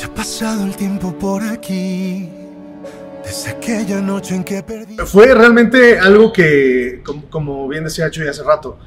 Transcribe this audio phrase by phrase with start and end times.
[0.00, 2.26] Ya ha pasado el tiempo por aquí.
[3.22, 4.96] Desde aquella noche en que perdí.
[4.96, 8.78] Fue realmente algo que, como, como bien decía Chuy hace rato,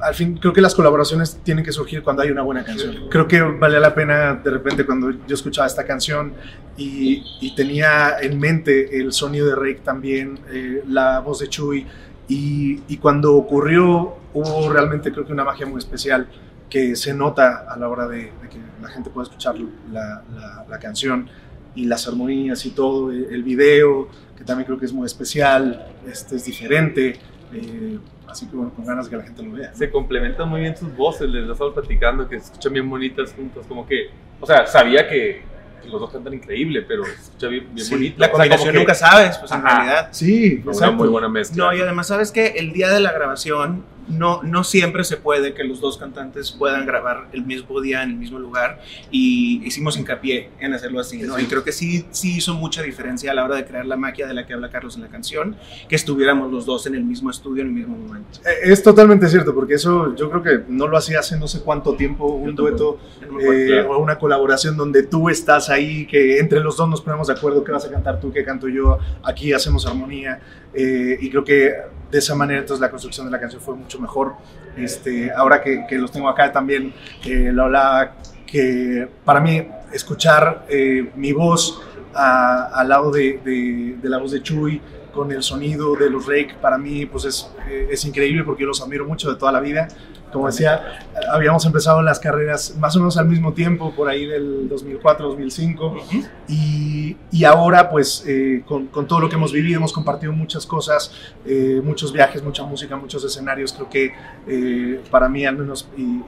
[0.00, 3.08] al fin creo que las colaboraciones tienen que surgir cuando hay una buena canción.
[3.08, 6.32] Creo que valía la pena de repente cuando yo escuchaba esta canción
[6.76, 11.86] y, y tenía en mente el sonido de Rake también, eh, la voz de Chuy
[12.26, 16.26] y, y cuando ocurrió hubo realmente creo que una magia muy especial
[16.72, 19.54] que se nota a la hora de, de que la gente pueda escuchar
[19.92, 21.28] la, la, la canción
[21.74, 25.86] y las armonías y todo, el, el video, que también creo que es muy especial,
[26.10, 27.18] este es diferente,
[27.52, 29.74] eh, así que bueno, con ganas de que la gente lo vea.
[29.74, 33.34] Se complementan muy bien sus voces, les lo estamos platicando, que se escuchan bien bonitas
[33.34, 34.06] juntas, como que,
[34.40, 35.42] o sea, sabía que
[35.90, 38.16] los dos cantan increíble, pero se escucha bien, bien Sí, bonito.
[38.18, 39.76] La O sea, combinación que nunca sabes, pues en Ajá.
[39.76, 40.08] realidad.
[40.12, 41.64] Sí, Una muy buena mezcla.
[41.66, 45.54] No, y además, ¿sabes que El día de la grabación no, no siempre se puede
[45.54, 48.80] que los dos cantantes puedan grabar el mismo día en el mismo lugar
[49.10, 51.38] y hicimos hincapié en hacerlo así, ¿no?
[51.38, 54.26] Y creo que sí, sí hizo mucha diferencia a la hora de crear la magia
[54.26, 55.56] de la que habla Carlos en la canción,
[55.88, 58.40] que estuviéramos los dos en el mismo estudio en el mismo momento.
[58.44, 61.60] Eh, Es totalmente cierto, porque eso yo creo que no lo hacía hace no sé
[61.60, 62.98] cuánto tiempo, un dueto
[63.40, 63.92] eh, claro.
[63.92, 67.62] o una colaboración donde tú estás ahí, que entre los dos nos ponemos de acuerdo
[67.64, 70.40] qué vas a cantar tú, qué canto yo, aquí hacemos armonía,
[70.74, 71.72] eh, y creo que
[72.12, 74.34] de esa manera entonces la construcción de la canción fue mucho mejor.
[74.76, 76.92] Este, ahora que, los tengo acá también,
[77.24, 81.80] eh, lo hablaba que para mí escuchar eh, mi voz
[82.14, 84.80] al lado de, de- de la voz de Chuy,
[85.14, 88.68] con el sonido de los Rake, para mí pues es, eh, es increíble porque yo
[88.68, 89.88] los admiro mucho de toda la vida.
[90.32, 94.66] Como decía, habíamos empezado las carreras más o menos al mismo tiempo, por ahí del
[94.70, 96.22] 2004-2005, Ujú.
[96.48, 100.64] y, y ahora pues eh, con, con todo lo que hemos vivido, hemos compartido muchas
[100.64, 101.12] cosas,
[101.44, 104.12] eh, muchos viajes, mucha música, muchos escenarios, creo que
[104.46, 106.20] eh, para mí al menos y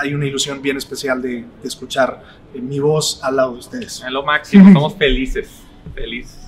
[0.00, 2.22] hay una ilusión bien especial de, de escuchar
[2.54, 4.02] eh, mi voz al lado de ustedes.
[4.04, 5.48] Es lo máximo, somos felices.
[5.94, 6.38] Felices.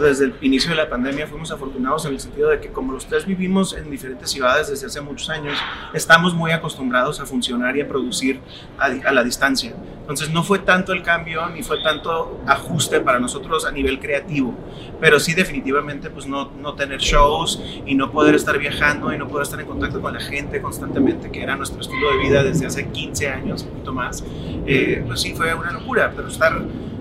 [0.00, 3.06] Desde el inicio de la pandemia fuimos afortunados en el sentido de que como los
[3.06, 5.58] tres vivimos en diferentes ciudades desde hace muchos años,
[5.92, 8.40] estamos muy acostumbrados a funcionar y a producir
[8.78, 9.74] a, a la distancia.
[10.00, 14.54] Entonces no fue tanto el cambio ni fue tanto ajuste para nosotros a nivel creativo,
[15.00, 19.28] pero sí definitivamente pues no, no tener shows y no poder estar viajando y no
[19.28, 22.66] poder estar en contacto con la gente constantemente, que era nuestro estilo de vida desde
[22.66, 24.24] hace 15 años, un poquito más,
[24.66, 26.58] eh, pues sí fue una locura, pero estar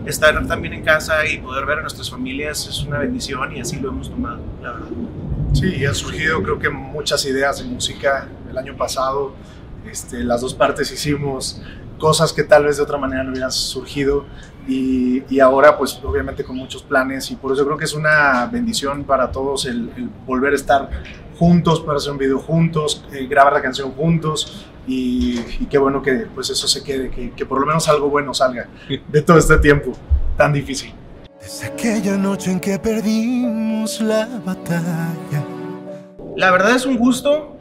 [0.08, 3.78] estar también en casa y poder ver a nuestras familias es una bendición y así
[3.78, 4.88] lo hemos tomado, la verdad.
[5.54, 9.34] Sí, han surgido creo que muchas ideas de música el año pasado.
[9.90, 11.62] Este, las dos partes hicimos
[11.98, 14.26] cosas que tal vez de otra manera no hubieran surgido
[14.68, 18.46] y, y ahora pues obviamente con muchos planes y por eso creo que es una
[18.48, 20.90] bendición para todos el, el volver a estar
[21.38, 26.02] juntos para hacer un video juntos, eh, grabar la canción juntos y, y qué bueno
[26.02, 28.68] que pues eso se quede, que, que por lo menos algo bueno salga
[29.08, 29.92] de todo este tiempo
[30.38, 30.94] tan difícil.
[31.42, 35.44] Desde aquella noche en que perdimos la batalla.
[36.36, 37.57] La verdad es un gusto,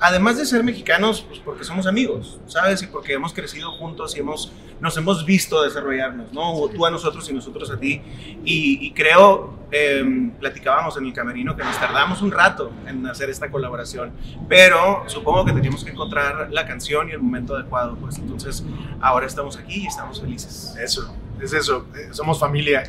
[0.00, 2.82] además de ser mexicanos, pues porque somos amigos, ¿sabes?
[2.82, 6.68] Y porque hemos crecido juntos y hemos, nos hemos visto desarrollarnos, ¿no?
[6.68, 8.00] Tú a nosotros y nosotros a ti.
[8.44, 13.28] Y, y creo, eh, platicábamos en el camerino que nos tardamos un rato en hacer
[13.28, 14.12] esta colaboración,
[14.48, 18.64] pero supongo que teníamos que encontrar la canción y el momento adecuado, pues entonces
[19.00, 20.74] ahora estamos aquí y estamos felices.
[20.82, 21.86] Eso, es eso.
[21.94, 22.84] eh, Somos familia.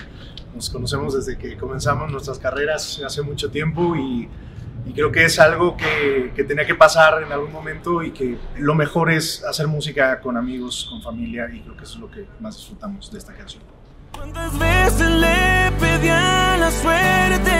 [0.55, 4.29] Nos conocemos desde que comenzamos nuestras carreras hace mucho tiempo y, y
[4.99, 8.75] creo que es algo que, que tenía que pasar en algún momento y que lo
[8.75, 12.25] mejor es hacer música con amigos, con familia y creo que eso es lo que
[12.41, 13.63] más disfrutamos de esta canción.
[14.11, 17.58] ¿Cuántas veces le pedí a la suerte